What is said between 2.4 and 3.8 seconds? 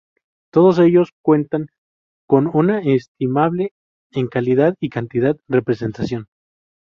una estimable,